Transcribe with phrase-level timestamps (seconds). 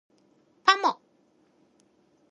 [0.65, 0.99] パモ